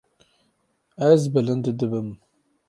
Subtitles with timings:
[1.09, 2.09] Ez bilind dibim.